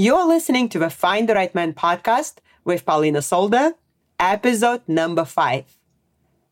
[0.00, 3.74] You're listening to the Find the Right Man podcast with Polina Solda,
[4.18, 5.76] episode number five.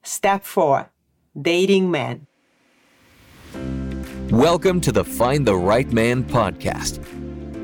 [0.02, 0.90] Step four
[1.32, 2.26] Dating Men.
[4.30, 7.00] Welcome to the Find the Right Man podcast.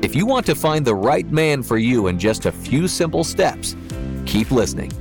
[0.03, 3.23] If you want to find the right man for you in just a few simple
[3.23, 3.75] steps,
[4.25, 4.91] keep listening.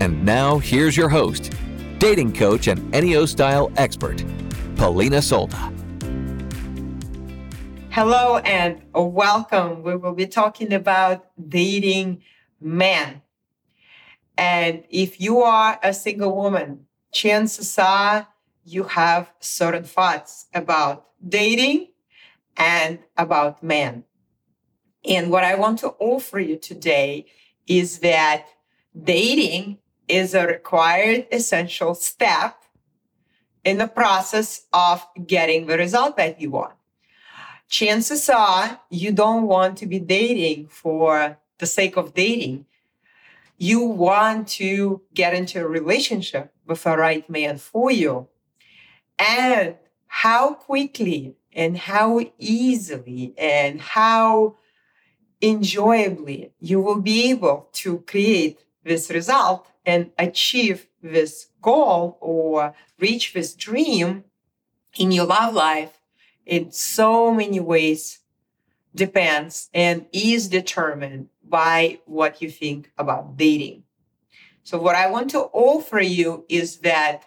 [0.00, 1.54] And now, here's your host,
[1.96, 4.22] dating coach and NEO style expert,
[4.76, 5.72] Polina Solda.
[7.98, 9.82] Hello and welcome.
[9.82, 12.20] We will be talking about dating
[12.60, 13.22] men.
[14.36, 18.28] And if you are a single woman, chances are
[18.64, 21.92] you have certain thoughts about dating
[22.58, 24.04] and about men.
[25.02, 27.24] And what I want to offer you today
[27.66, 28.44] is that
[29.04, 32.62] dating is a required essential step
[33.64, 36.74] in the process of getting the result that you want
[37.68, 42.66] chances are you don't want to be dating for the sake of dating.
[43.58, 48.28] You want to get into a relationship with a right man for you.
[49.18, 54.56] And how quickly and how easily and how
[55.40, 63.32] enjoyably you will be able to create this result and achieve this goal or reach
[63.32, 64.24] this dream
[64.96, 65.95] in your love life
[66.46, 68.20] in so many ways
[68.94, 73.82] depends and is determined by what you think about dating.
[74.62, 77.26] So, what I want to offer you is that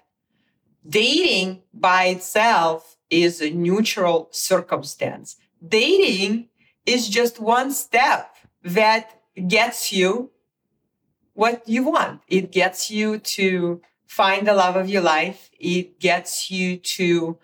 [0.88, 5.38] dating by itself is a neutral circumstance.
[5.66, 6.50] Dating
[6.86, 10.32] is just one step that gets you
[11.34, 12.22] what you want.
[12.28, 15.50] It gets you to find the love of your life.
[15.58, 17.38] It gets you to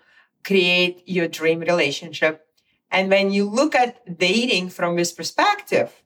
[0.46, 2.46] create your dream relationship.
[2.90, 6.02] And when you look at dating from this perspective,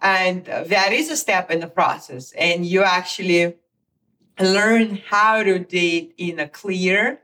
[0.00, 3.56] and that is a step in the process, and you actually
[4.38, 7.20] learn how to date in a clear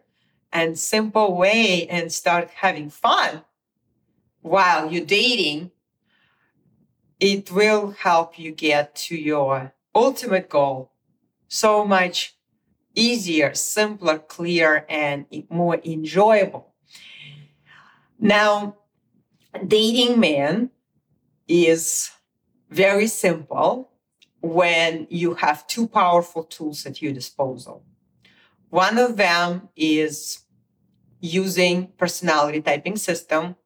[0.52, 3.42] and simple way and start having fun
[4.42, 5.70] while you're dating,
[7.20, 10.90] it will help you get to your ultimate goal
[11.48, 12.34] so much
[12.94, 16.74] easier, simpler, clear, and more enjoyable.
[18.18, 18.76] Now,
[19.66, 20.70] dating men
[21.48, 22.10] is
[22.70, 23.90] very simple
[24.40, 27.84] when you have two powerful tools at your disposal.
[28.70, 30.40] One of them is
[31.20, 33.56] using personality typing system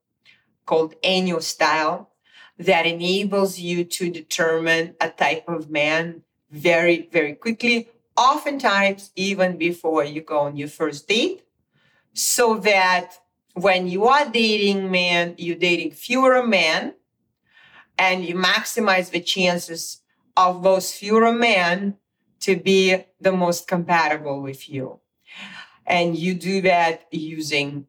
[0.67, 2.11] called NEO Style
[2.59, 10.05] that enables you to determine a type of man very, very quickly oftentimes even before
[10.05, 11.43] you go on your first date,
[12.13, 13.19] so that
[13.55, 16.95] when you are dating men, you're dating fewer men,
[17.99, 20.03] and you maximize the chances
[20.37, 21.97] of those fewer men
[22.41, 25.01] to be the most compatible with you.
[25.87, 27.87] And you do that using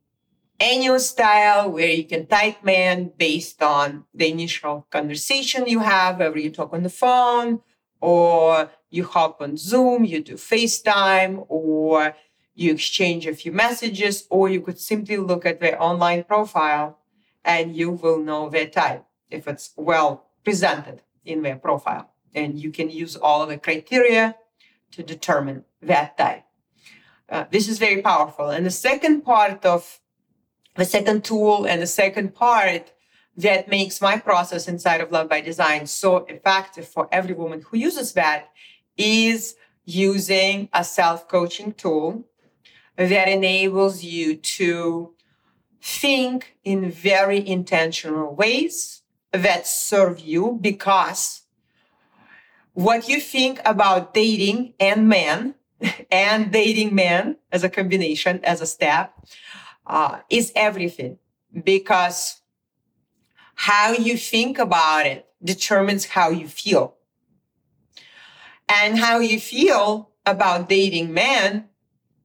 [0.59, 6.39] NEO style, where you can type man based on the initial conversation you have, whether
[6.39, 7.61] you talk on the phone
[8.01, 12.15] or you hop on Zoom, you do FaceTime, or
[12.53, 16.99] you exchange a few messages, or you could simply look at their online profile
[17.45, 22.11] and you will know their type if it's well presented in their profile.
[22.33, 24.35] And you can use all the criteria
[24.91, 26.43] to determine that type.
[27.29, 28.49] Uh, this is very powerful.
[28.49, 29.99] And the second part of
[30.75, 32.93] the second tool and the second part
[33.37, 37.77] that makes my process inside of Love by Design so effective for every woman who
[37.77, 38.49] uses that
[38.97, 39.55] is
[39.85, 42.25] using a self coaching tool
[42.95, 45.13] that enables you to
[45.81, 51.43] think in very intentional ways that serve you because
[52.73, 55.53] what you think about dating and men
[56.11, 59.13] and dating men as a combination, as a step,
[59.85, 61.19] uh, is everything
[61.63, 62.41] because
[63.57, 66.95] how you think about it determines how you feel.
[68.69, 71.69] And how you feel about dating men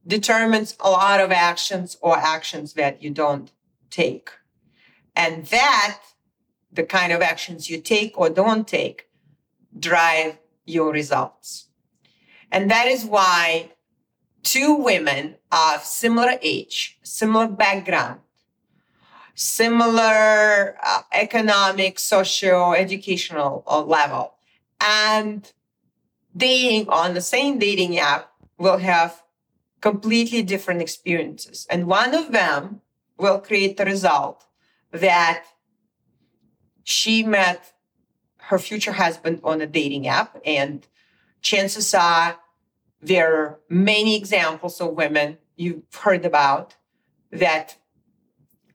[0.05, 3.51] determines a lot of actions or actions that you don't
[3.89, 4.29] take.
[5.15, 6.01] And that,
[6.71, 9.07] the kind of actions you take or don't take,
[9.77, 11.69] drive your results.
[12.51, 13.71] And that is why
[14.43, 18.19] two women of similar age, similar background,
[19.35, 24.35] similar uh, economic, socio educational uh, level,
[24.79, 25.51] and
[26.35, 29.23] dating on the same dating app will have
[29.81, 31.67] completely different experiences.
[31.69, 32.81] And one of them
[33.17, 34.45] will create the result
[34.91, 35.43] that
[36.83, 37.73] she met
[38.37, 40.39] her future husband on a dating app.
[40.45, 40.85] And
[41.41, 42.37] chances are
[43.01, 46.75] there are many examples of women you've heard about
[47.31, 47.77] that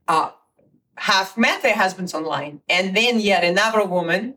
[0.06, 0.30] uh,
[0.98, 2.60] have met their husbands online.
[2.68, 4.34] And then yet another woman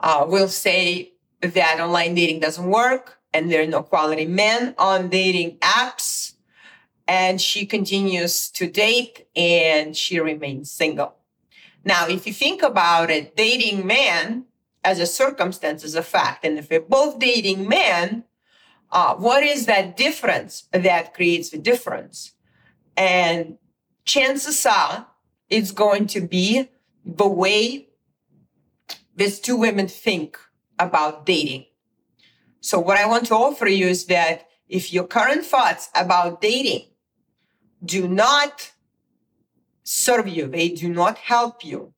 [0.00, 5.08] uh, will say that online dating doesn't work and there are no quality men on
[5.08, 6.34] dating apps.
[7.06, 11.16] And she continues to date and she remains single.
[11.84, 14.46] Now, if you think about it, dating men
[14.82, 16.44] as a circumstance is a fact.
[16.44, 18.24] And if we're both dating men,
[18.90, 22.32] uh, what is that difference that creates the difference?
[22.96, 23.58] And
[24.04, 25.08] chances are
[25.54, 26.68] it's going to be
[27.04, 27.86] the way
[29.14, 30.36] these two women think
[30.80, 31.66] about dating.
[32.60, 36.86] So what I want to offer you is that if your current thoughts about dating
[37.84, 38.72] do not
[39.84, 41.92] serve you, they do not help you,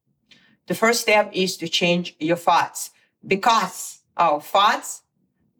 [0.66, 2.90] the first step is to change your thoughts
[3.26, 5.00] because our thoughts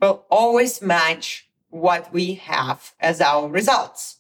[0.03, 4.19] will always match what we have as our results.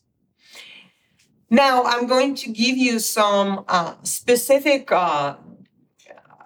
[1.48, 5.36] Now, I'm going to give you some uh, specific uh,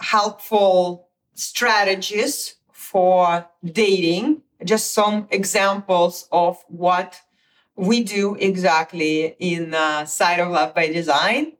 [0.00, 7.20] helpful strategies for dating, just some examples of what
[7.76, 11.52] we do exactly in uh, Side of Love by Design.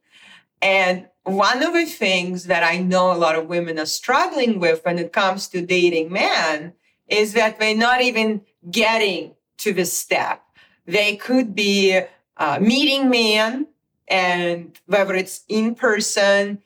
[0.60, 4.84] And one of the things that I know a lot of women are struggling with
[4.84, 6.74] when it comes to dating men
[7.08, 10.42] is that they're not even getting to this step.
[10.86, 12.02] They could be
[12.40, 13.66] uh, meeting men,
[14.08, 16.60] and whether it's in person,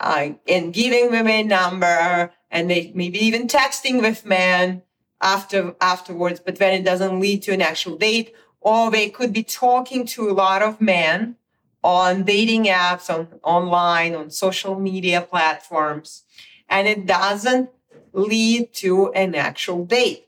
[0.00, 4.80] uh, and giving them a number, and they maybe even texting with men
[5.20, 8.32] after afterwards, but then it doesn't lead to an actual date.
[8.60, 11.36] Or they could be talking to a lot of men
[11.82, 16.24] on dating apps, on online, on social media platforms,
[16.68, 17.70] and it doesn't
[18.12, 20.26] lead to an actual date.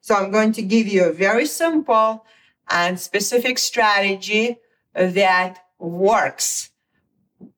[0.00, 2.24] So I'm going to give you a very simple
[2.68, 4.58] and specific strategy
[4.94, 6.70] that works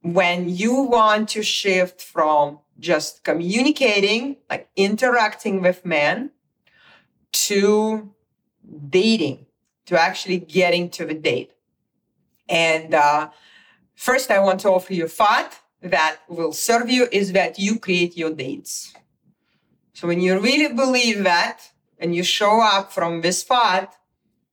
[0.02, 6.30] when you want to shift from just communicating, like interacting with men,
[7.32, 8.12] to
[8.88, 9.46] dating,
[9.86, 11.52] to actually getting to the date.
[12.48, 13.30] And uh,
[13.94, 17.78] first, I want to offer you a thought that will serve you is that you
[17.78, 18.94] create your dates.
[19.92, 23.94] So when you really believe that and you show up from this thought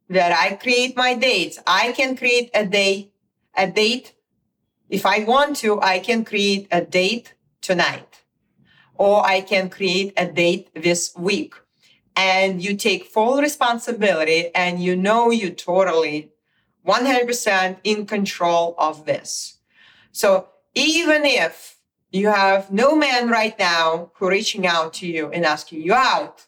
[0.09, 3.11] that I create my dates, I can create a day,
[3.55, 4.13] a date.
[4.89, 8.21] If I want to, I can create a date tonight
[8.95, 11.55] or I can create a date this week.
[12.15, 16.31] And you take full responsibility and you know you totally
[16.87, 19.57] 100% in control of this.
[20.11, 21.77] So even if
[22.11, 26.45] you have no man right now who reaching out to you and asking you out,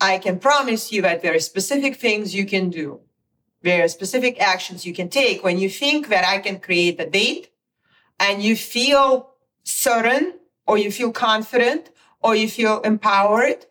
[0.00, 3.00] I can promise you that there are specific things you can do.
[3.62, 7.10] There are specific actions you can take when you think that I can create a
[7.10, 7.50] date
[8.20, 9.34] and you feel
[9.64, 10.34] certain
[10.66, 11.90] or you feel confident
[12.22, 13.66] or you feel empowered,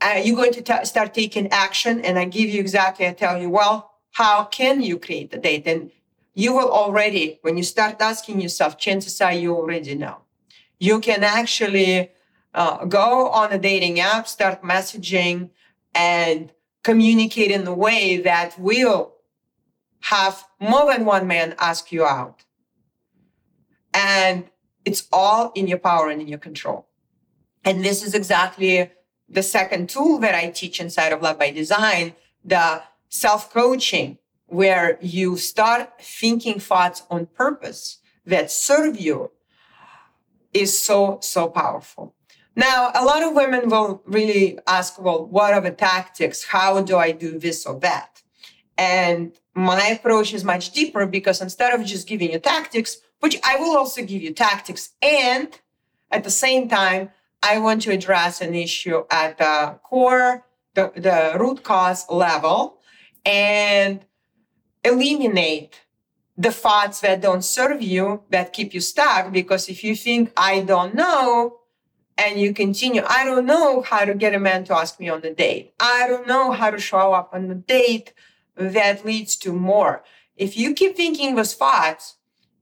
[0.00, 2.00] uh, you're going to t- start taking action.
[2.00, 5.66] And I give you exactly, I tell you, well, how can you create the date?
[5.66, 5.90] And
[6.34, 10.18] you will already, when you start asking yourself, chances are you already know.
[10.78, 12.10] You can actually
[12.54, 15.50] uh, go on a dating app, start messaging,
[15.94, 16.52] and
[16.82, 19.14] communicate in a way that will
[20.00, 22.44] have more than one man ask you out.
[23.92, 24.44] And
[24.84, 26.86] it's all in your power and in your control.
[27.64, 28.90] And this is exactly
[29.28, 32.14] the second tool that I teach inside of Love by Design,
[32.44, 39.30] the self coaching, where you start thinking thoughts on purpose that serve you
[40.52, 42.14] is so, so powerful.
[42.56, 46.44] Now, a lot of women will really ask, well, what are the tactics?
[46.44, 48.22] How do I do this or that?
[48.78, 53.56] And my approach is much deeper because instead of just giving you tactics, which I
[53.56, 54.90] will also give you tactics.
[55.02, 55.48] And
[56.10, 57.10] at the same time,
[57.42, 62.78] I want to address an issue at the core, the, the root cause level,
[63.24, 64.04] and
[64.84, 65.80] eliminate
[66.36, 69.32] the thoughts that don't serve you, that keep you stuck.
[69.32, 71.58] Because if you think, I don't know,
[72.16, 75.24] and you continue, I don't know how to get a man to ask me on
[75.24, 75.74] a date.
[75.80, 78.12] I don't know how to show up on a date
[78.56, 80.04] that leads to more.
[80.36, 82.16] If you keep thinking those thoughts,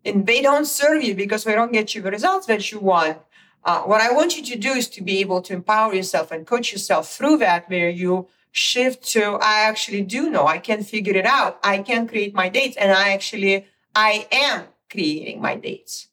[0.04, 3.18] and they don't serve you because they don't get you the results that you want.
[3.64, 6.46] Uh, what I want you to do is to be able to empower yourself and
[6.46, 11.14] coach yourself through that, where you shift to, I actually do know, I can figure
[11.14, 11.58] it out.
[11.62, 16.08] I can create my dates and I actually, I am creating my dates.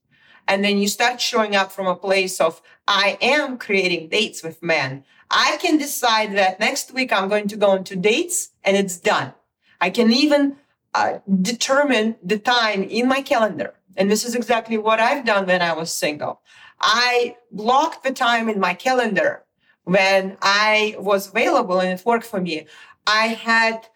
[0.48, 4.64] And then you start showing up from a place of, I am creating dates with
[4.64, 5.06] men.
[5.30, 9.34] I can decide that next week I'm going to go into dates and it's done.
[9.80, 10.58] I can even
[10.96, 13.76] uh, determine the time in my calendar.
[13.96, 16.42] And this is exactly what I've done when I was single.
[16.82, 19.44] I blocked the time in my calendar
[19.84, 22.66] when I was available and it worked for me.
[23.06, 23.88] I had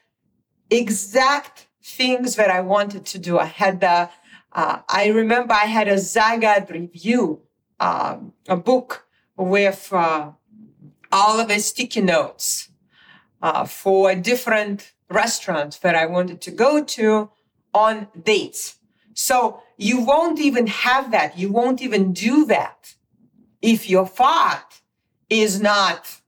[0.69, 3.39] exact things that I wanted to do.
[3.39, 4.12] I had the,
[4.51, 7.41] uh, I remember I had a Zagat review,
[7.80, 10.32] um, a book with uh,
[11.12, 12.70] all of the sticky notes
[13.42, 17.30] uh, for different restaurants that I wanted to go to
[17.74, 18.77] on dates.
[19.13, 21.38] So you won't even have that.
[21.38, 22.96] You won't even do that
[23.63, 24.82] if your thought
[25.30, 26.20] is not,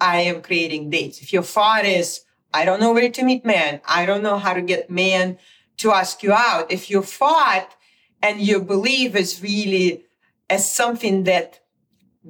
[0.00, 1.22] I am creating dates.
[1.22, 2.20] If your thought is,
[2.52, 3.80] I don't know where to meet men.
[3.86, 5.38] I don't know how to get men
[5.78, 6.70] to ask you out.
[6.70, 7.74] If your thought
[8.22, 10.04] and your belief is really
[10.52, 11.60] as something that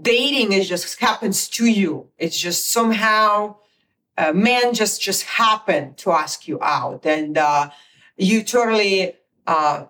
[0.01, 2.09] dating is just happens to you.
[2.19, 3.57] It's just somehow
[4.17, 7.71] uh, man just just happened to ask you out, and uh,
[8.17, 9.15] you totally
[9.47, 9.87] uh,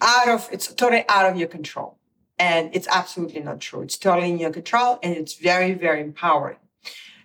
[0.00, 1.98] out of it's totally out of your control,
[2.38, 3.80] and it's absolutely not true.
[3.82, 6.62] It's totally in your control, and it's very very empowering.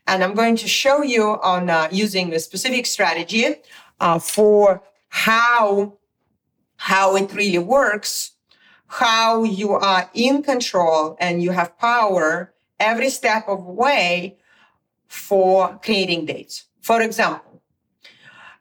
[0.08, 3.46] And I'm going to show you on uh, using a specific strategy
[4.00, 5.98] uh, for how
[6.78, 8.39] how it really works
[8.90, 14.38] how you are in control and you have power every step of the way
[15.08, 16.66] for creating dates.
[16.82, 17.62] For example,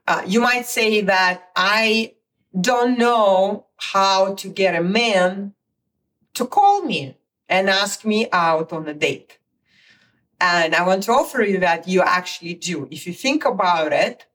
[0.06, 2.14] uh, you might say that I
[2.58, 5.54] don't know how to get a man
[6.34, 7.16] to call me
[7.48, 9.38] and ask me out on a date.
[10.40, 12.86] And I want to offer you that you actually do.
[12.90, 14.26] If you think about it,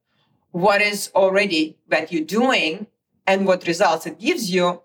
[0.51, 2.87] what is already that you're doing
[3.27, 4.81] and what results it gives you,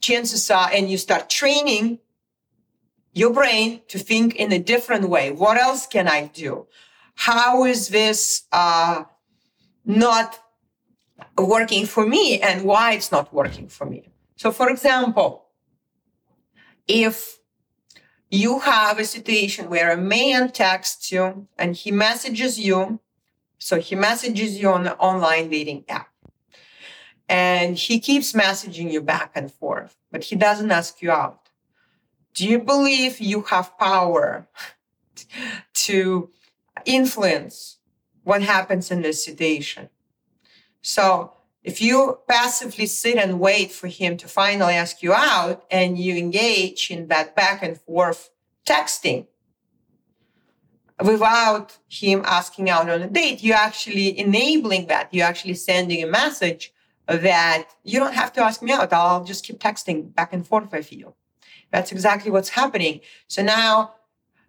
[0.00, 1.98] chances are, and you start training
[3.12, 5.30] your brain to think in a different way.
[5.30, 6.66] What else can I do?
[7.14, 9.04] How is this uh,
[9.84, 10.38] not
[11.36, 14.08] working for me and why it's not working for me?
[14.36, 15.46] So, for example,
[16.86, 17.38] if
[18.30, 23.00] you have a situation where a man texts you and he messages you,
[23.58, 26.08] so he messages you on the online dating app
[27.28, 31.48] and he keeps messaging you back and forth, but he doesn't ask you out.
[32.34, 34.48] Do you believe you have power
[35.74, 36.30] to
[36.84, 37.78] influence
[38.24, 39.90] what happens in this situation?
[40.80, 41.32] So
[41.62, 46.16] if you passively sit and wait for him to finally ask you out and you
[46.16, 48.30] engage in that back and forth
[48.66, 49.26] texting
[51.02, 55.12] without him asking out on a date, you're actually enabling that.
[55.12, 56.72] You're actually sending a message
[57.16, 58.92] that you don't have to ask me out.
[58.92, 61.14] I'll just keep texting back and forth with you.
[61.72, 63.00] That's exactly what's happening.
[63.26, 63.94] So now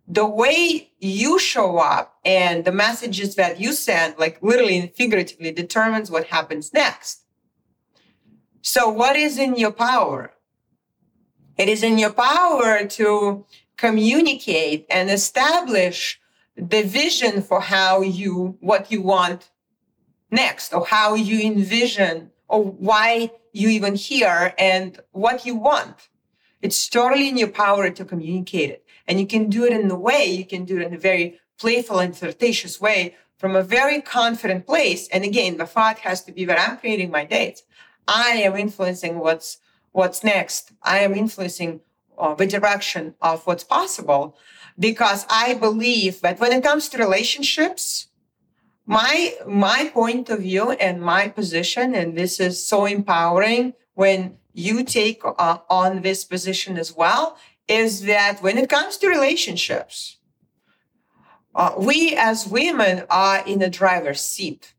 [0.10, 5.52] the way you show up and the messages that you send, like literally and figuratively,
[5.52, 7.22] determines what happens next.
[8.62, 10.34] So, what is in your power?
[11.58, 13.46] It is in your power to
[13.78, 16.20] communicate and establish
[16.58, 19.50] the vision for how you, what you want
[20.32, 26.10] next, or how you envision or why you even here and what you want.
[26.62, 28.86] It's totally in your power to communicate it.
[29.08, 31.40] And you can do it in a way, you can do it in a very
[31.58, 35.08] playful and flirtatious way from a very confident place.
[35.10, 37.64] And again, the thought has to be that I'm creating my dates.
[38.08, 39.60] I am influencing what's
[39.92, 40.72] what's next.
[40.84, 41.82] I am influencing
[42.18, 44.38] uh, the direction of what's possible
[44.78, 48.09] because I believe that when it comes to relationships,
[48.90, 54.84] my my point of view and my position and this is so empowering when you
[54.84, 60.18] take uh, on this position as well is that when it comes to relationships
[61.54, 64.74] uh, we as women are in the driver's seat.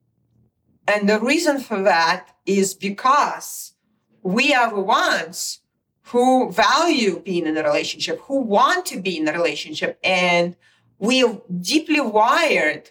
[0.87, 3.75] And the reason for that is because
[4.23, 5.61] we are the ones
[6.05, 10.57] who value being in a relationship who want to be in a relationship and
[10.99, 12.91] we are deeply wired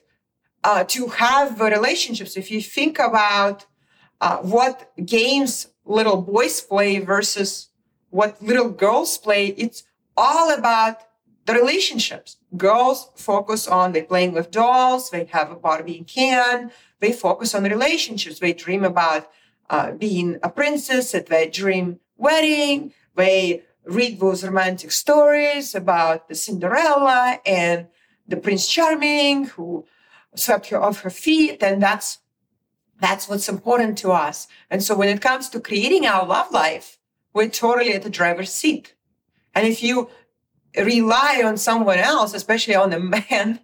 [0.63, 2.37] uh, to have relationships.
[2.37, 3.65] If you think about
[4.21, 7.69] uh, what games little boys play versus
[8.09, 9.83] what little girls play, it's
[10.17, 10.97] all about
[11.45, 12.37] the relationships.
[12.57, 17.63] Girls focus on they playing with dolls, they have a Barbie can, they focus on
[17.63, 18.39] relationships.
[18.39, 19.29] They dream about
[19.69, 22.93] uh, being a princess at their dream wedding.
[23.15, 27.87] They read those romantic stories about the Cinderella and
[28.27, 29.85] the Prince Charming who
[30.35, 32.19] swept her off her feet, then that's
[33.01, 34.47] that's what's important to us.
[34.69, 36.97] And so when it comes to creating our love life,
[37.33, 38.93] we're totally at the driver's seat.
[39.55, 40.09] And if you
[40.77, 42.99] rely on someone else, especially on a
[43.31, 43.59] man,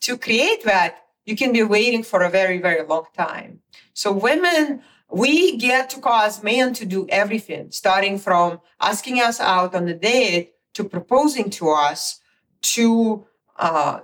[0.00, 3.60] to create that, you can be waiting for a very, very long time.
[3.92, 9.74] So women, we get to cause men to do everything, starting from asking us out
[9.74, 12.20] on a date to proposing to us
[12.62, 13.26] to
[13.58, 14.00] uh,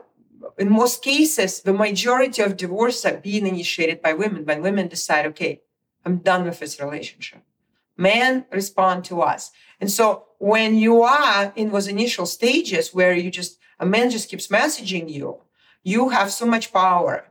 [0.59, 5.27] in most cases, the majority of divorces are being initiated by women when women decide,
[5.27, 5.63] okay,
[6.05, 7.43] I'm done with this relationship.
[7.97, 9.53] Men respond to us.
[9.81, 14.29] And so when you are in those initial stages where you just, a man just
[14.29, 15.39] keeps messaging you,
[15.83, 17.27] you have so much power.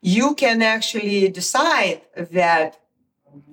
[0.00, 2.80] You can actually decide that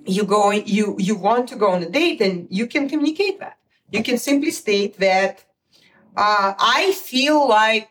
[0.06, 3.58] you go, you, you want to go on a date and you can communicate that.
[3.90, 5.44] You can simply state that
[6.16, 7.90] uh, I feel like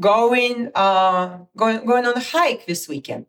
[0.00, 3.26] going, uh, going, going on a hike this weekend.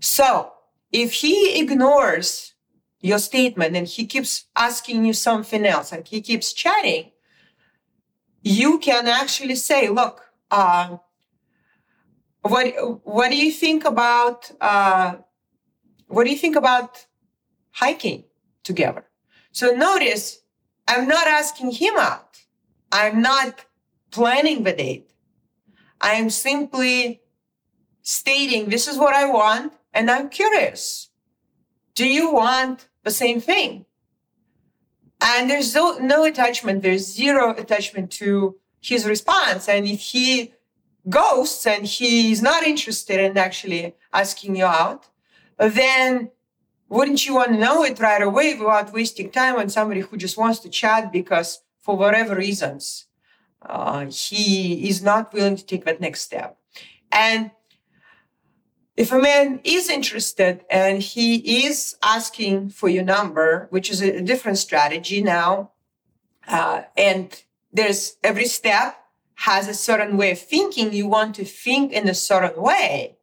[0.00, 0.52] So
[0.90, 2.54] if he ignores
[3.00, 7.12] your statement and he keeps asking you something else and he keeps chatting,
[8.42, 10.96] you can actually say, look, uh,
[12.42, 12.66] what,
[13.04, 15.16] what do you think about, uh,
[16.08, 17.06] what do you think about
[17.72, 18.24] hiking
[18.64, 19.04] together?
[19.52, 20.40] So notice
[20.88, 22.38] I'm not asking him out.
[22.90, 23.66] I'm not
[24.10, 25.10] planning the date.
[26.00, 27.20] I am simply
[28.02, 31.10] stating this is what I want and I'm curious.
[31.94, 33.84] Do you want the same thing?
[35.20, 36.82] And there's no, no attachment.
[36.82, 39.68] There's zero attachment to his response.
[39.68, 40.54] And if he
[41.08, 45.08] ghosts and he's not interested in actually asking you out,
[45.58, 46.30] then
[46.88, 50.38] wouldn't you want to know it right away without wasting time on somebody who just
[50.38, 53.06] wants to chat because for whatever reasons
[53.62, 56.58] uh, he is not willing to take that next step.
[57.12, 57.50] And
[58.96, 64.20] if a man is interested and he is asking for your number, which is a
[64.20, 65.72] different strategy now,
[66.48, 68.96] uh, and there's every step
[69.36, 73.16] has a certain way of thinking, you want to think in a certain way.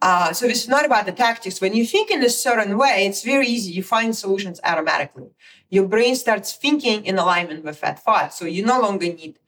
[0.00, 1.60] Uh, so it's not about the tactics.
[1.60, 3.72] When you think in a certain way, it's very easy.
[3.72, 5.30] You find solutions automatically.
[5.70, 8.34] Your brain starts thinking in alignment with that thought.
[8.34, 9.38] So you no longer need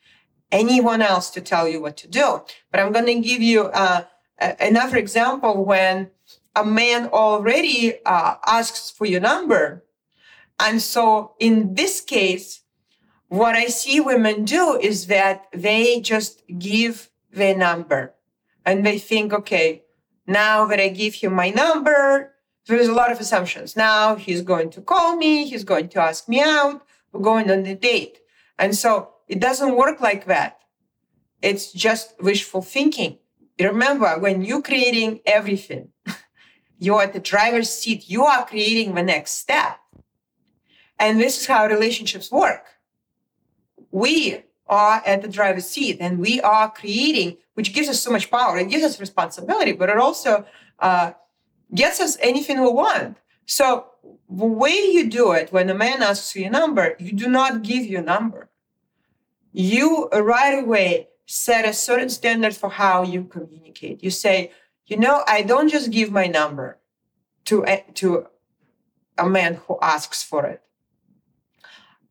[0.52, 2.42] anyone else to tell you what to do.
[2.70, 4.04] But I'm going to give you uh,
[4.38, 6.10] another example when
[6.54, 9.84] a man already uh, asks for your number.
[10.58, 12.62] And so in this case,
[13.28, 18.14] what I see women do is that they just give their number
[18.64, 19.82] and they think, okay,
[20.26, 22.32] now that I give him my number,
[22.66, 23.76] there's a lot of assumptions.
[23.76, 26.82] Now he's going to call me, he's going to ask me out,
[27.12, 28.18] we're going on the date.
[28.58, 30.60] And so it doesn't work like that.
[31.42, 33.18] It's just wishful thinking.
[33.58, 35.88] Remember, when you're creating everything,
[36.78, 39.78] you're at the driver's seat, you are creating the next step.
[40.98, 42.64] And this is how relationships work.
[43.90, 48.30] We are at the driver's seat and we are creating, which gives us so much
[48.30, 48.58] power.
[48.58, 50.44] It gives us responsibility, but it also
[50.80, 51.12] uh,
[51.74, 53.18] gets us anything we want.
[53.46, 53.86] So
[54.28, 57.62] the way you do it, when a man asks you a number, you do not
[57.62, 58.50] give your number
[59.56, 64.04] you right away set a certain standard for how you communicate.
[64.04, 64.52] You say,
[64.86, 66.78] you know, I don't just give my number
[67.46, 68.26] to a, to
[69.16, 70.60] a man who asks for it.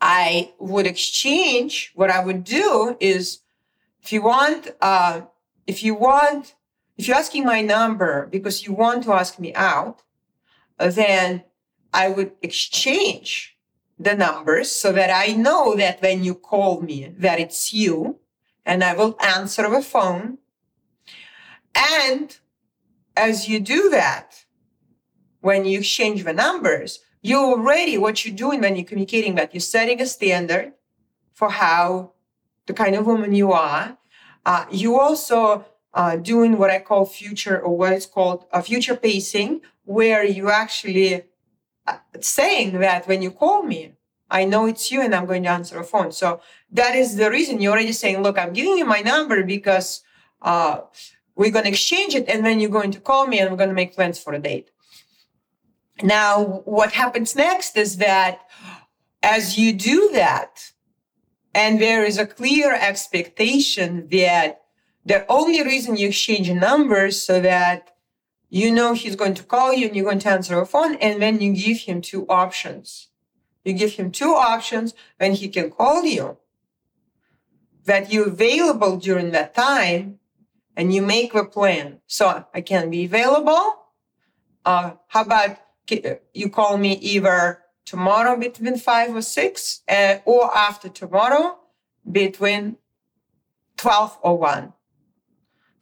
[0.01, 1.91] I would exchange.
[1.93, 3.41] What I would do is,
[4.01, 5.21] if you want, uh,
[5.67, 6.55] if you want,
[6.97, 10.01] if you're asking my number because you want to ask me out,
[10.79, 11.43] then
[11.93, 13.54] I would exchange
[13.97, 18.19] the numbers so that I know that when you call me that it's you
[18.65, 20.39] and I will answer the phone.
[21.75, 22.37] And
[23.15, 24.45] as you do that,
[25.41, 29.61] when you exchange the numbers, you already, what you're doing when you're communicating that, you're
[29.61, 30.73] setting a standard
[31.33, 32.13] for how
[32.65, 33.97] the kind of woman you are.
[34.45, 38.95] Uh, you also uh, doing what I call future or what is called a future
[38.95, 41.23] pacing, where you actually
[42.19, 43.93] saying that when you call me,
[44.29, 46.11] I know it's you and I'm going to answer a phone.
[46.11, 50.03] So that is the reason you're already saying, look, I'm giving you my number because
[50.41, 50.81] uh,
[51.35, 53.69] we're going to exchange it and then you're going to call me and we're going
[53.69, 54.71] to make plans for a date.
[56.01, 58.41] Now, what happens next is that
[59.23, 60.71] as you do that,
[61.53, 64.63] and there is a clear expectation that
[65.05, 67.94] the only reason you exchange numbers so that
[68.55, 71.21] you know he's going to call you and you're going to answer a phone, and
[71.21, 73.09] then you give him two options.
[73.65, 76.37] You give him two options when he can call you
[77.83, 80.19] that you're available during that time
[80.77, 81.99] and you make the plan.
[82.07, 83.65] So I can be available.
[84.63, 85.57] Uh, how about
[86.33, 91.57] you call me either tomorrow between five or six, uh, or after tomorrow
[92.09, 92.77] between
[93.75, 94.73] 12 or 1.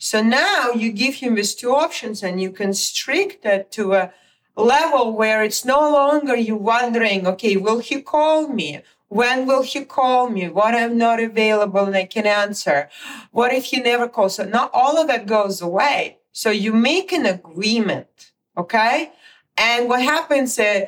[0.04, 4.12] So now you give him these two options and you constrict it to a
[4.58, 8.82] level where it's no longer you wondering, okay, will he call me?
[9.08, 10.50] When will he call me?
[10.50, 12.90] What I'm not available and I can answer?
[13.32, 14.36] What if he never calls?
[14.36, 16.18] So now all of that goes away.
[16.34, 19.14] So you make an agreement, okay?
[19.56, 20.88] And what happens uh,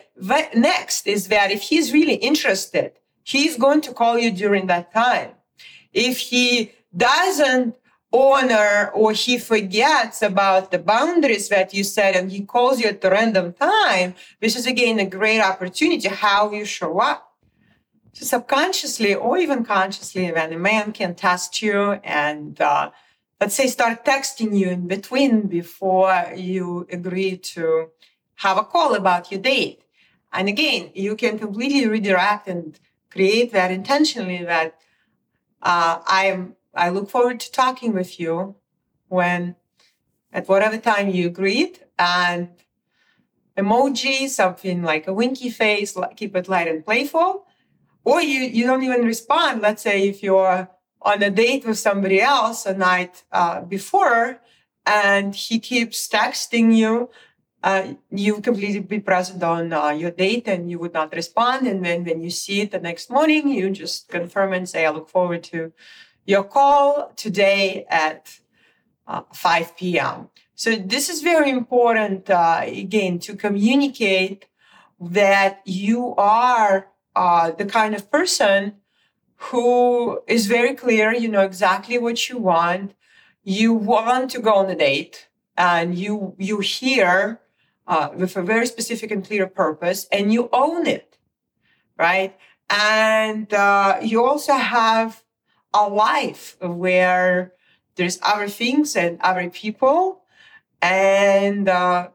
[0.54, 2.92] next is that if he's really interested,
[3.24, 5.32] he's going to call you during that time.
[5.94, 7.76] If he doesn't
[8.16, 13.02] honor or he forgets about the boundaries that you set and he calls you at
[13.02, 17.34] the random time, this is again a great opportunity how you show up.
[18.14, 22.92] So subconsciously or even consciously, when a man can test you and uh,
[23.42, 27.90] let's say start texting you in between before you agree to
[28.36, 29.82] have a call about your date.
[30.32, 34.78] And again, you can completely redirect and create that intentionally that
[35.62, 38.56] uh, I'm I look forward to talking with you
[39.08, 39.56] when
[40.32, 42.50] at whatever time you agreed and
[43.58, 47.48] emoji, something like a winky face, keep it light and playful.
[48.04, 49.62] Or you, you don't even respond.
[49.62, 50.70] Let's say if you're
[51.02, 54.42] on a date with somebody else a night uh, before
[54.86, 57.10] and he keeps texting you,
[57.64, 61.66] uh, you completely be present on uh, your date and you would not respond.
[61.66, 64.92] And then when you see it the next morning, you just confirm and say, I
[64.92, 65.74] look forward to
[66.26, 68.40] your call today at
[69.08, 70.30] uh, 5 p.m.
[70.56, 74.46] So this is very important, uh, again, to communicate
[75.00, 78.76] that you are uh, the kind of person
[79.36, 82.94] who is very clear, you know exactly what you want.
[83.44, 87.42] You want to go on a date and you, you hear
[87.86, 91.18] uh, with a very specific and clear purpose and you own it,
[91.98, 92.36] right?
[92.70, 95.25] And uh, you also have
[95.76, 97.54] a life where
[97.96, 100.22] there's other things and other people.
[100.82, 102.10] And uh,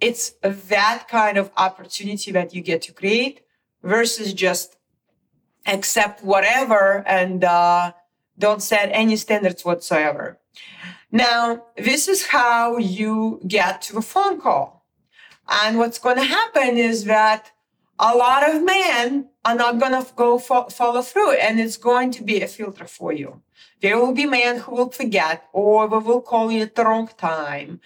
[0.00, 3.42] it's that kind of opportunity that you get to create
[3.82, 4.76] versus just
[5.66, 7.92] accept whatever and uh,
[8.38, 10.38] don't set any standards whatsoever.
[11.10, 14.86] Now, this is how you get to a phone call.
[15.48, 17.52] And what's going to happen is that
[18.02, 22.10] a lot of men are not going to go fo- follow through and it's going
[22.10, 23.40] to be a filter for you.
[23.80, 27.80] There will be men who will forget or will call you at the wrong time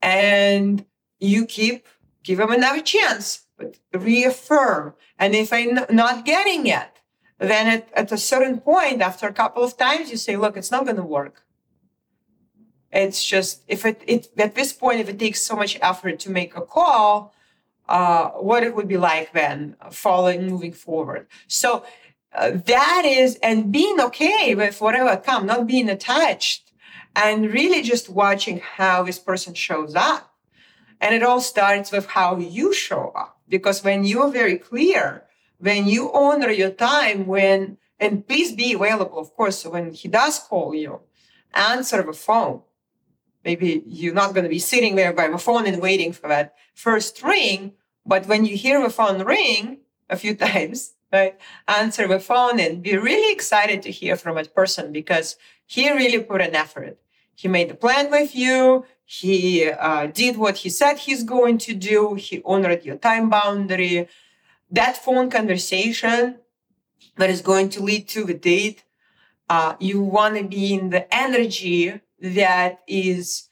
[0.00, 0.86] and
[1.18, 1.88] you keep,
[2.22, 4.94] give them another chance, but reaffirm.
[5.18, 6.92] And if I'm not getting it,
[7.40, 10.70] then at, at a certain point, after a couple of times, you say, look, it's
[10.70, 11.42] not going to work.
[12.92, 16.30] It's just, if it, it, at this point, if it takes so much effort to
[16.30, 17.34] make a call,
[17.88, 21.26] uh, what it would be like then following moving forward.
[21.46, 21.84] So
[22.32, 26.72] uh, that is, and being okay with whatever come, not being attached,
[27.16, 30.34] and really just watching how this person shows up.
[31.00, 33.40] And it all starts with how you show up.
[33.48, 35.24] Because when you're very clear,
[35.58, 40.38] when you honor your time, when, and please be available, of course, when he does
[40.38, 41.00] call you,
[41.54, 42.62] answer the phone.
[43.44, 46.54] Maybe you're not going to be sitting there by the phone and waiting for that
[46.74, 47.72] first ring,
[48.04, 49.78] but when you hear the phone ring
[50.10, 54.54] a few times, right, answer the phone and be really excited to hear from that
[54.54, 56.98] person because he really put an effort.
[57.34, 58.84] He made a plan with you.
[59.04, 62.14] He uh, did what he said he's going to do.
[62.14, 64.08] He honored your time boundary.
[64.70, 66.38] That phone conversation
[67.16, 68.84] that is going to lead to the date,
[69.48, 73.48] uh, you want to be in the energy that is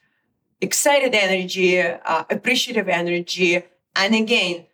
[0.61, 3.62] excited energy, uh, appreciative energy,
[3.94, 4.66] and again,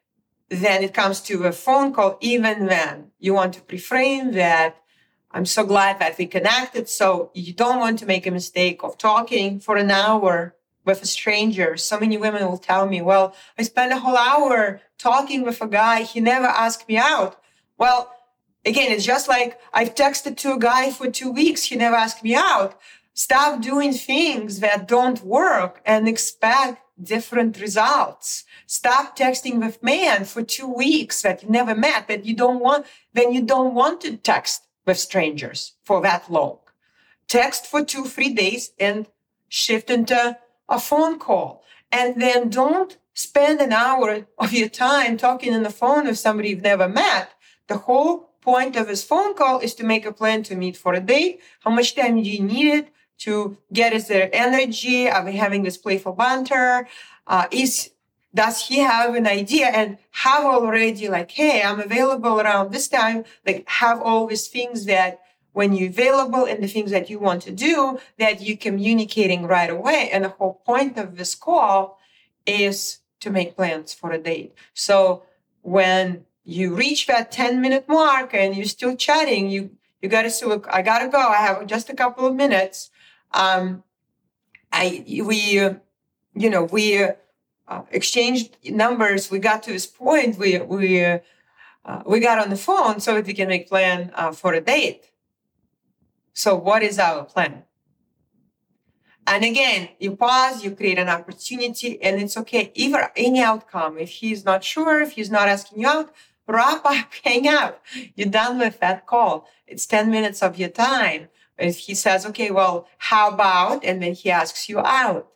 [0.48, 4.76] then it comes to a phone call, even then you want to preframe that.
[5.30, 6.88] I'm so glad that we connected.
[6.88, 11.06] So you don't want to make a mistake of talking for an hour with a
[11.06, 11.76] stranger.
[11.76, 15.68] So many women will tell me, well, I spent a whole hour talking with a
[15.68, 16.02] guy.
[16.02, 17.40] He never asked me out.
[17.78, 18.12] Well,
[18.66, 21.64] again, it's just like I've texted to a guy for two weeks.
[21.64, 22.78] He never asked me out.
[23.14, 28.44] Stop doing things that don't work and expect different results.
[28.66, 32.86] Stop texting with men for two weeks that you never met, that you don't want,
[33.12, 36.58] then you don't want to text with strangers for that long.
[37.28, 39.06] Text for two, three days and
[39.48, 41.62] shift into a phone call.
[41.90, 46.50] And then don't spend an hour of your time talking on the phone with somebody
[46.50, 47.30] you've never met.
[47.68, 50.94] The whole point of this phone call is to make a plan to meet for
[50.94, 51.40] a date.
[51.60, 52.92] How much time do you need it?
[53.18, 55.08] To get is energy?
[55.08, 56.88] Are we having this playful banter?
[57.26, 57.90] Uh, is
[58.34, 63.24] does he have an idea and have already like, hey, I'm available around this time,
[63.46, 65.20] like have all these things that
[65.52, 69.68] when you're available and the things that you want to do that you're communicating right
[69.68, 70.08] away.
[70.10, 71.98] And the whole point of this call
[72.46, 74.54] is to make plans for a date.
[74.72, 75.24] So
[75.60, 79.70] when you reach that 10 minute mark and you're still chatting, you
[80.00, 81.18] you gotta say, look, I gotta go.
[81.18, 82.90] I have just a couple of minutes.
[83.34, 83.82] Um,
[84.72, 85.60] I we
[86.34, 87.04] you know we
[87.68, 89.30] uh, exchanged numbers.
[89.30, 90.38] We got to this point.
[90.38, 94.32] We we uh, we got on the phone so that we can make plan uh,
[94.32, 95.10] for a date.
[96.32, 97.64] So what is our plan?
[99.26, 102.72] And again, you pause, you create an opportunity, and it's okay.
[102.74, 103.98] Either any outcome.
[103.98, 106.12] If he's not sure, if he's not asking you out,
[106.46, 107.84] wrap up, hang up.
[108.16, 109.48] You're done with that call.
[109.66, 111.28] It's 10 minutes of your time.
[111.58, 115.28] If he says, okay, well, how about, and then he asks you out.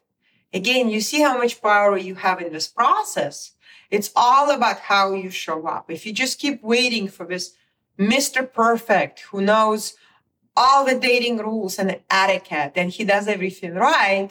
[0.53, 3.53] Again, you see how much power you have in this process.
[3.91, 5.91] It's all about how you show up.
[5.91, 7.55] If you just keep waiting for this
[7.99, 8.51] Mr.
[8.51, 9.95] Perfect who knows
[10.57, 14.31] all the dating rules and etiquette and he does everything right,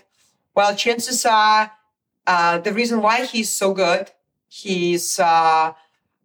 [0.56, 1.72] well, chances are
[2.28, 4.12] uh, the reason why he's so good,
[4.48, 5.74] he's uh,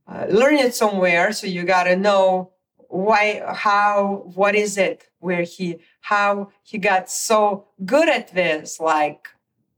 [0.08, 1.32] uh, learned it somewhere.
[1.32, 2.52] So you got to know
[2.90, 8.80] why, how, what is it where he, how he got so good at this?
[8.80, 9.28] Like,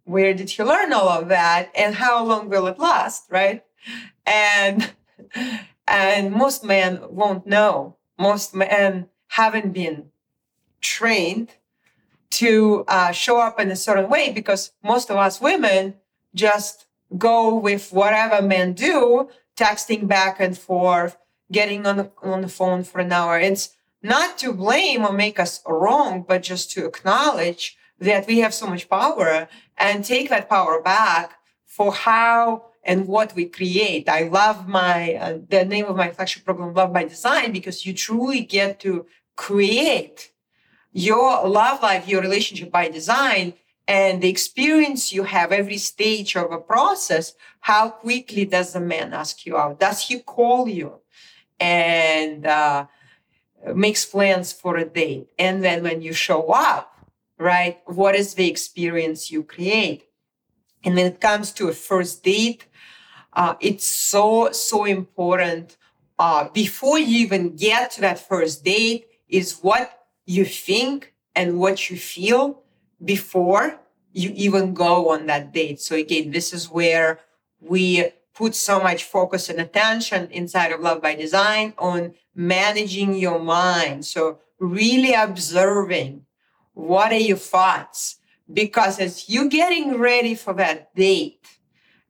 [0.05, 3.25] where did he learn all of that and how long will it last?
[3.31, 3.63] Right.
[4.27, 4.93] And,
[5.87, 7.97] and most men won't know.
[8.19, 10.07] Most men haven't been
[10.81, 11.53] trained
[12.31, 15.95] to uh, show up in a certain way because most of us women
[16.35, 16.87] just
[17.19, 21.17] go with whatever men do, texting back and forth,
[21.53, 23.39] getting on the, on the phone for an hour.
[23.39, 28.53] It's not to blame or make us wrong, but just to acknowledge that we have
[28.53, 31.35] so much power and take that power back
[31.67, 34.09] for how and what we create.
[34.09, 37.95] I love my, uh, the name of my flagship program, Love by Design, because you
[37.95, 40.33] truly get to create
[40.93, 43.55] your love life, your relationship by design,
[43.89, 49.13] and the experience you have every stage of a process, how quickly does the man
[49.13, 49.81] ask you out?
[49.81, 51.02] Does he call you
[51.63, 52.87] and uh,
[53.75, 55.29] makes plans for a date?
[55.39, 56.95] And then when you show up,
[57.39, 60.05] right, what is the experience you create?
[60.85, 62.67] And when it comes to a first date,
[63.33, 65.77] uh, it's so, so important.
[66.19, 71.91] Uh, before you even get to that first date, is what you think and what
[71.91, 72.63] you feel
[73.03, 73.81] before
[74.13, 75.81] you even go on that date.
[75.81, 77.19] So again, this is where
[77.59, 83.39] we put so much focus and attention inside of Love by Design on managing your
[83.39, 84.05] mind.
[84.07, 86.25] So really observing
[86.75, 88.17] what are your thoughts?
[88.53, 91.47] Because as you're getting ready for that date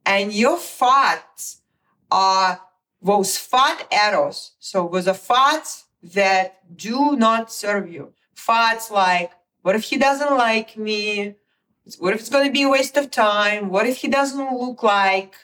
[0.06, 1.62] and your thoughts
[2.10, 2.60] are
[3.00, 4.52] those thought arrows.
[4.60, 8.12] So those are thoughts that do not serve you.
[8.36, 9.32] Thoughts like,
[9.62, 11.36] what if he doesn't like me?
[11.98, 13.68] What if it's going to be a waste of time?
[13.68, 15.34] What if he doesn't look like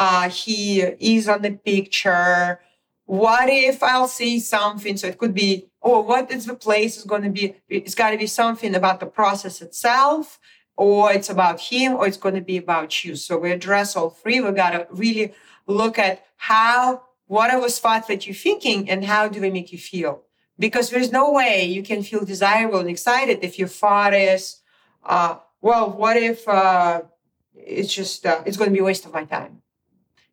[0.00, 0.80] uh, he
[1.16, 2.58] is on the picture?
[3.04, 4.96] What if I'll say something?
[4.96, 7.56] So it could be, oh, what is the place is going to be?
[7.68, 10.38] It's got to be something about the process itself,
[10.74, 13.14] or it's about him, or it's going to be about you.
[13.14, 14.40] So we address all three.
[14.40, 15.34] We got to really
[15.66, 19.70] look at how what are those thoughts that you're thinking and how do they make
[19.70, 20.22] you feel?
[20.58, 24.62] Because there's no way you can feel desirable and excited if your thought is,
[25.04, 27.02] uh, well, what if uh,
[27.54, 29.59] it's just, uh, it's going to be a waste of my time,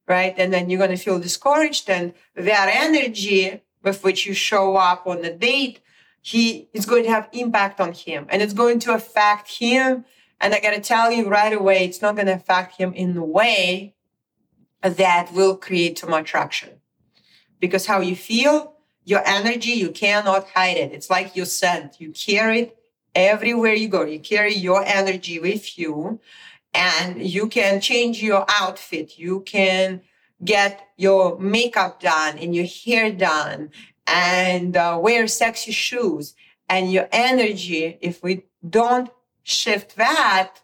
[0.08, 0.34] right?
[0.38, 5.06] And then you're going to feel discouraged and that energy with which you show up
[5.06, 5.82] on the date,
[6.22, 10.06] he is going to have impact on him and it's going to affect him.
[10.40, 13.14] And I got to tell you right away, it's not going to affect him in
[13.14, 13.96] the way
[14.82, 16.82] that will create some attraction
[17.60, 20.92] because how you feel, your energy, you cannot hide it.
[20.92, 22.00] It's like your scent.
[22.00, 22.78] You carry it
[23.16, 24.04] everywhere you go.
[24.04, 26.20] You carry your energy with you
[26.74, 29.18] and you can change your outfit.
[29.18, 30.02] You can
[30.44, 33.72] get your makeup done and your hair done
[34.06, 36.36] and uh, wear sexy shoes
[36.70, 37.98] and your energy.
[38.02, 39.10] If we don't
[39.44, 40.62] shift that,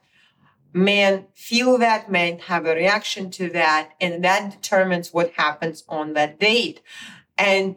[0.73, 6.13] men feel that, men have a reaction to that, and that determines what happens on
[6.13, 6.81] that date.
[7.37, 7.75] And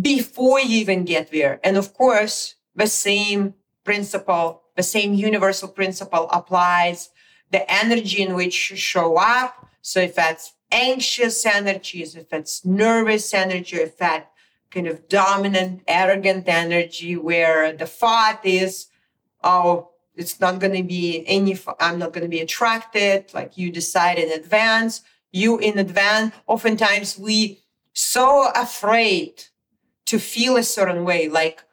[0.00, 6.28] before you even get there, and of course, the same principle, the same universal principle
[6.30, 7.10] applies
[7.50, 9.66] the energy in which you show up.
[9.82, 14.30] So if that's anxious energies, if that's nervous energy, if that
[14.70, 18.86] kind of dominant, arrogant energy where the thought is,
[19.42, 23.32] oh, it's not going to be any, I'm not going to be attracted.
[23.32, 26.34] Like you decide in advance, you in advance.
[26.46, 29.44] Oftentimes we so afraid
[30.06, 31.28] to feel a certain way.
[31.28, 31.64] Like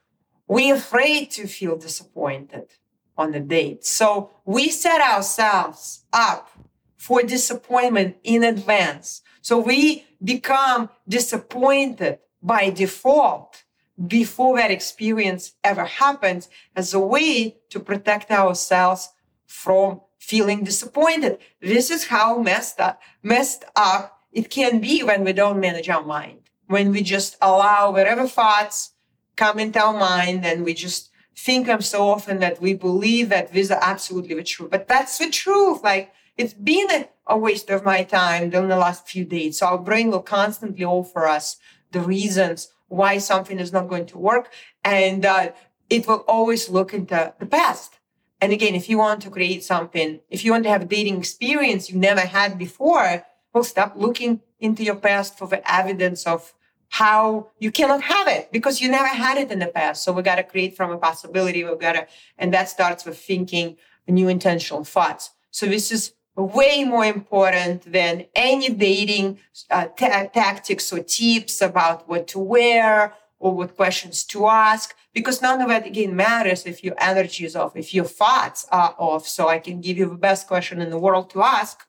[0.48, 2.72] we're afraid to feel disappointed
[3.17, 3.86] on the date.
[3.86, 6.49] So we set ourselves up
[6.97, 9.21] for disappointment in advance.
[9.41, 13.63] So we become disappointed by default
[14.08, 19.10] before that experience ever happens as a way to protect ourselves
[19.45, 21.38] from feeling disappointed.
[21.62, 26.04] This is how messed up, messed up it can be when we don't manage our
[26.04, 28.91] mind, when we just allow whatever thoughts
[29.38, 33.52] come into our mind and we just think them so often that we believe that
[33.52, 34.71] these are absolutely the truth.
[34.71, 35.84] But that's the truth.
[35.84, 39.60] Like it's been a, a waste of my time during the last few days.
[39.60, 41.58] So our brain will constantly offer us
[41.91, 44.52] the reasons why something is not going to work.
[44.84, 45.52] And uh,
[45.89, 48.00] it will always look into the past.
[48.41, 51.17] And again, if you want to create something, if you want to have a dating
[51.17, 56.54] experience you've never had before, well, stop looking into your past for the evidence of
[56.89, 60.04] how you cannot have it because you never had it in the past.
[60.04, 61.63] So we got to create from a possibility.
[61.63, 65.32] We've got to, and that starts with thinking new intentional thoughts.
[65.52, 69.39] So this is way more important than any dating
[69.71, 75.62] uh, tactics or tips about what to wear or what questions to ask, because none
[75.62, 79.28] of that again matters if your energy is off, if your thoughts are off.
[79.28, 81.86] So I can give you the best question in the world to ask,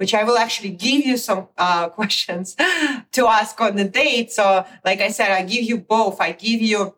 [0.00, 2.56] which I will actually give you some uh, questions
[3.12, 4.32] to ask on the date.
[4.32, 6.22] So, like I said, I give you both.
[6.22, 6.94] I give you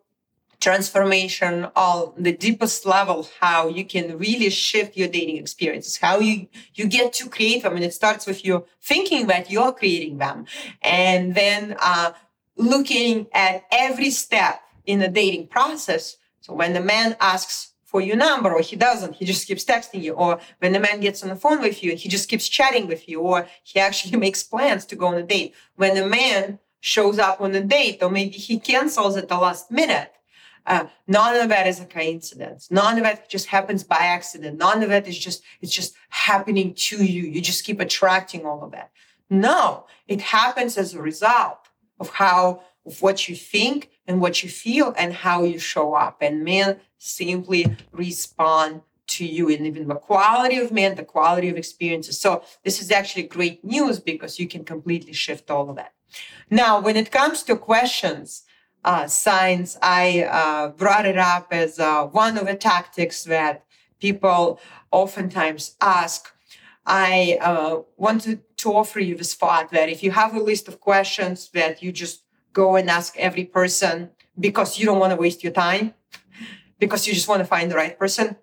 [0.61, 6.47] transformation on the deepest level how you can really shift your dating experiences how you
[6.73, 10.45] you get to create them and it starts with you thinking that you're creating them
[10.81, 12.13] and then uh,
[12.55, 18.15] looking at every step in the dating process so when the man asks for your
[18.15, 21.29] number or he doesn't he just keeps texting you or when the man gets on
[21.29, 24.83] the phone with you he just keeps chatting with you or he actually makes plans
[24.83, 28.31] to go on a date when the man shows up on a date or maybe
[28.31, 30.11] he cancels at the last minute
[30.65, 32.71] uh, none of that is a coincidence.
[32.71, 34.57] None of that just happens by accident.
[34.57, 37.23] None of it is just, it's just happening to you.
[37.23, 38.89] You just keep attracting all of that.
[39.29, 41.67] No, it happens as a result
[41.99, 46.17] of how, of what you think and what you feel and how you show up.
[46.21, 51.57] And men simply respond to you and even the quality of men, the quality of
[51.57, 52.19] experiences.
[52.19, 55.93] So this is actually great news because you can completely shift all of that.
[56.49, 58.43] Now, when it comes to questions,
[58.85, 63.65] uh, signs, I uh, brought it up as uh, one of the tactics that
[63.99, 64.59] people
[64.91, 66.29] oftentimes ask.
[66.85, 70.81] I uh, wanted to offer you this thought that if you have a list of
[70.81, 72.22] questions that you just
[72.53, 75.93] go and ask every person because you don't want to waste your time,
[76.79, 78.35] because you just want to find the right person,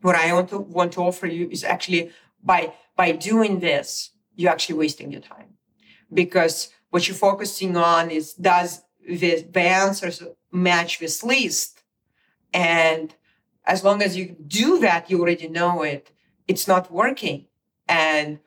[0.00, 2.10] what I want to want to offer you is actually
[2.42, 5.50] by by doing this, you're actually wasting your time
[6.12, 11.82] because what you're focusing on is does the, the answers match this list.
[12.52, 13.14] And
[13.64, 16.10] as long as you do that, you already know it.
[16.48, 17.46] It's not working.
[17.88, 18.40] And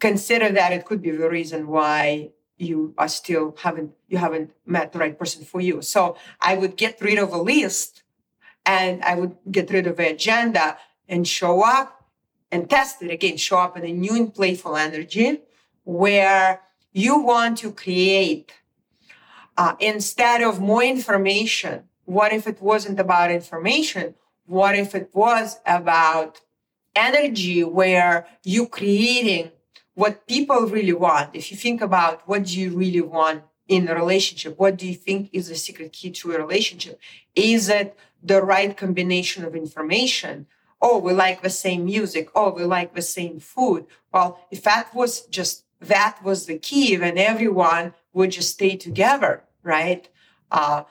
[0.00, 4.92] consider that it could be the reason why you are still haven't you haven't met
[4.92, 5.82] the right person for you.
[5.82, 8.02] So I would get rid of a list
[8.64, 12.04] and I would get rid of the agenda and show up
[12.50, 15.40] and test it again, show up in a new and playful energy
[15.84, 18.52] where you want to create
[19.56, 24.14] uh, instead of more information, what if it wasn't about information?
[24.46, 26.40] What if it was about
[26.94, 29.50] energy where you're creating
[29.96, 31.34] what people really want?
[31.34, 34.94] If you think about what do you really want in a relationship, what do you
[34.94, 37.00] think is the secret key to a relationship?
[37.34, 40.46] Is it the right combination of information?
[40.80, 42.30] Oh, we like the same music.
[42.34, 43.86] Oh, we like the same food.
[44.12, 49.42] Well, if that was just that was the key, then everyone would just stay together
[49.66, 50.08] right?
[50.50, 50.84] Uh,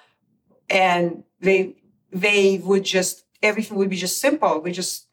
[0.69, 1.77] and they
[2.11, 4.59] they would just everything would be just simple.
[4.59, 5.07] We just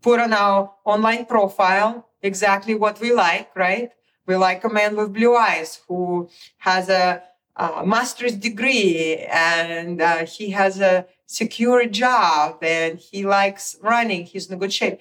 [0.00, 3.90] put on our online profile exactly what we like, right?
[4.26, 7.22] We like a man with blue eyes who has a,
[7.56, 14.24] a master's degree and uh, he has a secure job and he likes running.
[14.24, 15.00] He's in good shape.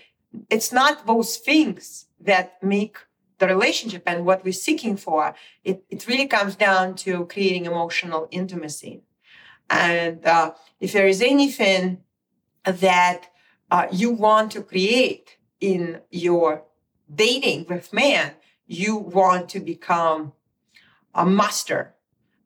[0.49, 2.97] It's not those things that make
[3.41, 8.27] the relationship and what we're seeking for, it, it really comes down to creating emotional
[8.31, 9.01] intimacy.
[9.69, 12.03] And uh, if there is anything
[12.63, 13.27] that
[13.69, 16.63] uh, you want to create in your
[17.13, 18.33] dating with man,
[18.65, 20.33] you want to become
[21.13, 21.95] a master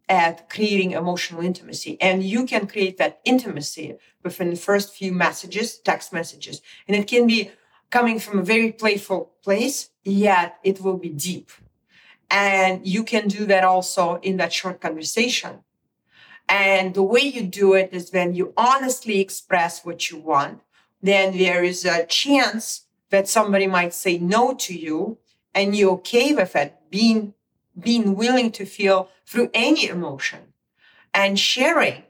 [0.07, 1.97] at creating emotional intimacy.
[1.99, 6.61] And you can create that intimacy within the first few messages, text messages.
[6.87, 7.51] And it can be
[7.89, 11.49] coming from a very playful place, yet it will be deep.
[12.29, 15.59] And you can do that also in that short conversation.
[16.47, 20.61] And the way you do it is when you honestly express what you want,
[21.01, 22.84] then there is a chance
[23.15, 25.17] that somebody might say no to you
[25.53, 27.33] and you're okay with it, being,
[27.79, 30.41] being willing to feel through any emotion
[31.13, 32.03] and sharing,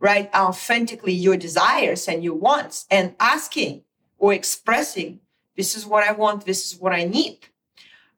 [0.00, 3.84] right, authentically your desires and your wants and asking
[4.18, 5.20] or expressing,
[5.56, 7.38] this is what I want, this is what I need.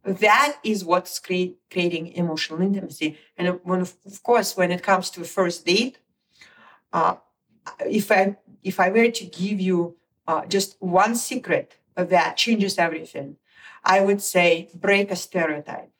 [0.02, 3.18] That is what's create, creating emotional intimacy.
[3.36, 5.98] And when, of course, when it comes to a first date,
[6.90, 7.16] uh,
[7.86, 9.96] if I if I were to give you
[10.26, 13.36] uh, just one secret that changes everything,
[13.84, 15.90] I would say break a stereotype.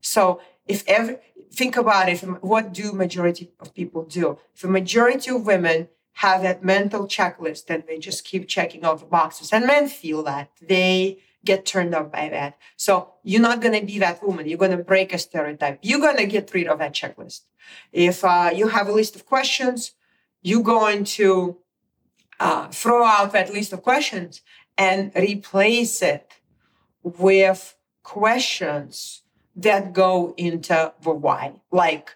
[0.00, 1.20] So if ever
[1.52, 4.38] think about it, what do majority of people do?
[4.54, 9.00] If a majority of women have that mental checklist and they just keep checking off
[9.00, 12.56] the boxes, and men feel that they get turned off by that.
[12.76, 14.48] So you're not going to be that woman.
[14.48, 15.80] You're going to break a stereotype.
[15.82, 17.40] You're going to get rid of that checklist.
[17.92, 19.92] If uh, you have a list of questions,
[20.42, 21.58] you're going to
[22.38, 24.42] uh, throw out that list of questions
[24.82, 26.26] and replace it
[27.04, 27.60] with
[28.02, 29.22] questions
[29.54, 31.44] that go into the why.
[31.70, 32.06] Like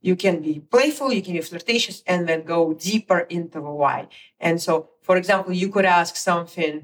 [0.00, 3.98] you can be playful, you can be flirtatious, and then go deeper into the why.
[4.46, 4.72] And so,
[5.06, 6.74] for example, you could ask something,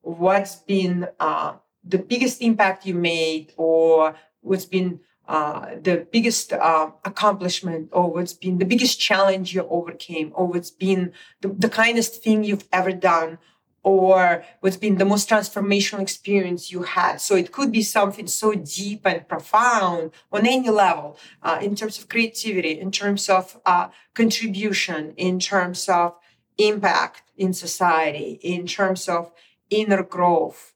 [0.00, 1.50] what's been uh,
[1.94, 4.90] the biggest impact you made, or what's been
[5.28, 10.70] uh, the biggest uh, accomplishment, or what's been the biggest challenge you overcame, or what's
[10.70, 11.12] been
[11.42, 13.38] the, the kindest thing you've ever done,
[13.84, 17.20] or what's been the most transformational experience you had.
[17.20, 21.98] So it could be something so deep and profound on any level, uh, in terms
[21.98, 26.16] of creativity, in terms of uh, contribution, in terms of
[26.56, 29.30] impact in society, in terms of
[29.68, 30.72] inner growth,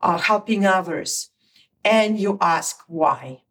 [0.00, 1.30] uh, helping others.
[1.84, 3.42] And you ask why.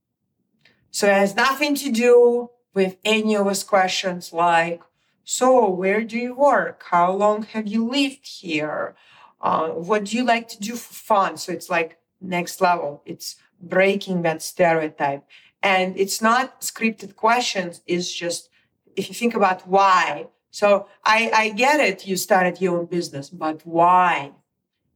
[0.89, 4.81] So it has nothing to do with any of those questions like,
[5.29, 6.83] so, where do you work?
[6.89, 8.95] How long have you lived here?
[9.41, 11.35] Uh, what do you like to do for fun?
[11.35, 13.01] So, it's like next level.
[13.05, 15.25] It's breaking that stereotype.
[15.61, 18.47] And it's not scripted questions, it's just
[18.95, 20.27] if you think about why.
[20.49, 24.31] So, I, I get it, you started your own business, but why?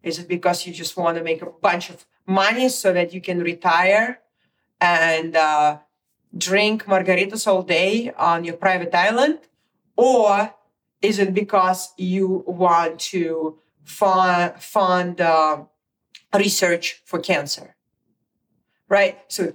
[0.01, 3.19] Is it because you just want to make a bunch of money so that you
[3.19, 4.21] can retire
[4.79, 5.79] and uh,
[6.37, 9.39] drink margaritas all day on your private island?
[10.01, 10.55] Or
[10.99, 15.65] is it because you want to fund, fund uh,
[16.33, 17.75] research for cancer?
[18.89, 19.19] Right?
[19.27, 19.53] So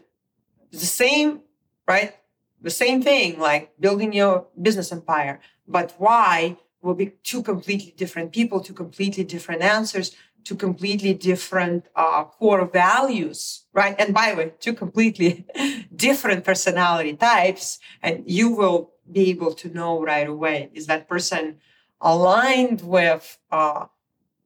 [0.71, 1.41] the same,
[1.89, 2.15] right?
[2.63, 5.41] The same thing, like building your business empire.
[5.67, 11.87] But why will be two completely different people, two completely different answers, two completely different
[11.97, 13.97] uh, core values, right?
[13.99, 15.45] And by the way, two completely
[15.97, 17.81] different personality types.
[18.01, 20.71] And you will be able to know right away.
[20.75, 21.59] Is that person
[22.01, 23.87] aligned with uh,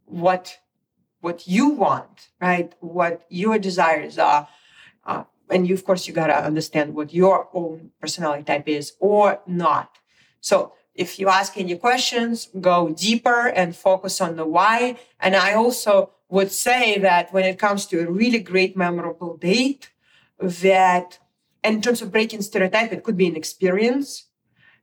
[0.05, 0.59] what
[1.21, 2.75] what you want right?
[2.81, 4.49] What your desires are.
[5.05, 8.93] Uh, and you of course you got to understand what your own personality type is
[9.01, 9.99] or not.
[10.41, 14.99] So if you ask any questions go deeper and focus on the why.
[15.19, 19.91] And i also would say that when it comes to a really great memorable date
[20.39, 21.19] that
[21.65, 24.27] in terms of breaking stereotype it could be an experience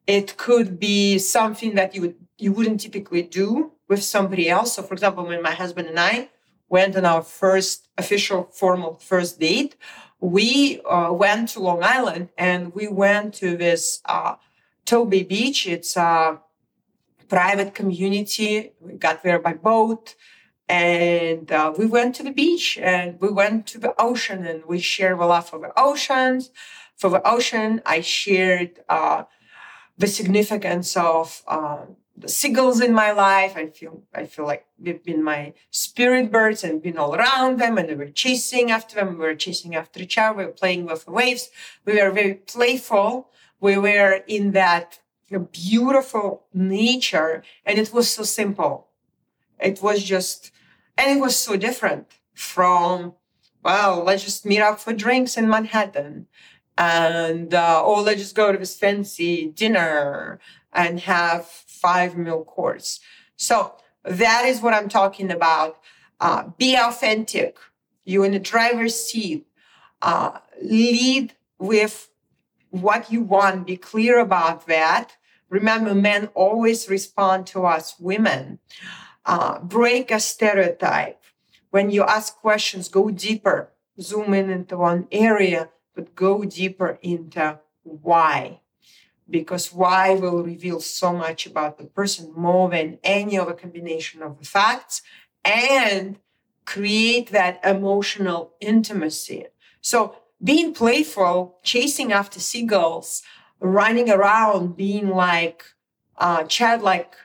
[0.08, 4.74] it could be something that you would you wouldn't typically do with somebody else.
[4.74, 6.30] So, for example, when my husband and I
[6.70, 9.76] went on our first official formal first date,
[10.20, 14.36] we uh, went to Long Island and we went to this uh,
[14.86, 15.68] Tobay Beach.
[15.68, 16.40] It's a
[17.28, 18.74] private community.
[18.80, 20.16] We got there by boat
[20.70, 24.80] and uh, we went to the beach and we went to the ocean and we
[24.80, 26.52] shared a lot for the oceans.
[26.98, 29.24] For the ocean, I shared uh,
[29.98, 31.86] the significance of uh,
[32.16, 33.56] the seagulls in my life.
[33.56, 37.78] I feel I feel like they've been my spirit birds and been all around them,
[37.78, 39.18] and we were chasing after them.
[39.18, 40.38] We were chasing after each other.
[40.38, 41.50] We were playing with the waves.
[41.86, 43.30] We were very playful.
[43.60, 45.00] We were in that
[45.52, 48.88] beautiful nature, and it was so simple.
[49.60, 50.52] It was just,
[50.98, 53.14] and it was so different from
[53.64, 56.28] well, let's just meet up for drinks in Manhattan
[56.78, 60.40] and uh, oh, let's just go to this fancy dinner
[60.72, 63.00] and have five meal course.
[63.36, 65.80] So that is what I'm talking about.
[66.20, 67.58] Uh, be authentic.
[68.06, 69.46] You in the driver's seat.
[70.02, 72.10] Uh, lead with
[72.70, 75.18] what you want, be clear about that.
[75.50, 78.60] Remember, men always respond to us women.
[79.26, 81.24] Uh, break a stereotype.
[81.72, 83.72] When you ask questions, go deeper.
[84.00, 88.62] Zoom in into one area, but go deeper into why.
[89.28, 94.38] Because why will reveal so much about the person more than any other combination of
[94.38, 95.02] the facts
[95.44, 96.20] and
[96.66, 99.48] create that emotional intimacy.
[99.82, 103.24] So being playful, chasing after seagulls,
[103.60, 105.64] running around, being like
[106.18, 107.16] uh, childlike,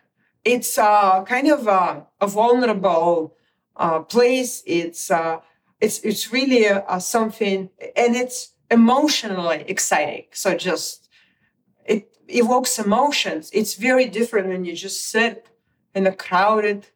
[0.45, 3.37] it's uh, kind of a, a vulnerable
[3.77, 4.63] uh, place.
[4.67, 5.41] It's uh,
[5.81, 10.27] it's it's really a, a something, and it's emotionally exciting.
[10.33, 11.09] So just
[11.85, 13.51] it evokes emotions.
[13.53, 15.49] It's very different when you just sit
[15.95, 16.87] in a crowded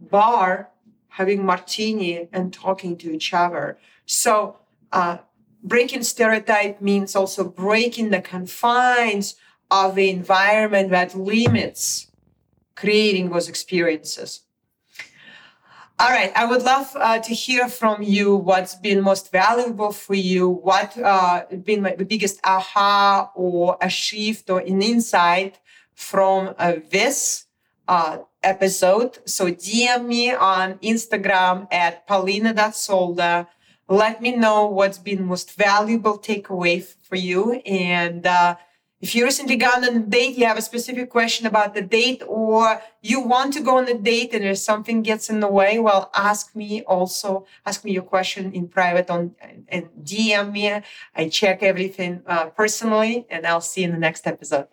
[0.00, 0.70] bar
[1.08, 3.78] having martini and talking to each other.
[4.06, 4.56] So
[4.92, 5.18] uh,
[5.62, 9.34] breaking stereotype means also breaking the confines
[9.70, 12.10] of the environment that limits
[12.74, 14.42] creating those experiences.
[16.00, 20.14] All right, I would love uh, to hear from you what's been most valuable for
[20.14, 25.58] you, what uh, been the biggest aha or a shift or an insight
[25.94, 27.46] from uh, this
[27.88, 29.18] uh, episode.
[29.24, 33.48] So DM me on Instagram at polina.solda
[33.88, 37.54] let me know what's been most valuable takeaway for you.
[37.64, 38.56] And uh,
[39.00, 42.20] if you recently gone on a date, you have a specific question about the date,
[42.26, 45.78] or you want to go on a date and there's something gets in the way,
[45.78, 47.46] well, ask me also.
[47.64, 49.36] Ask me your question in private on
[49.68, 50.82] and DM me.
[51.14, 54.66] I check everything uh, personally, and I'll see you in the next episode.